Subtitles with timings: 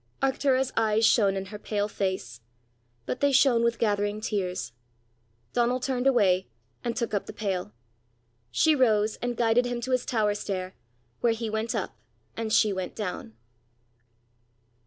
[0.19, 2.41] Arctura's eyes shone in her pale face;
[3.05, 4.71] but they shone with gathering tears.
[5.53, 6.47] Donal turned away,
[6.83, 7.71] and took up the pail.
[8.49, 10.73] She rose, and guided him to his tower stair,
[11.19, 11.95] where he went up
[12.35, 13.35] and she went down.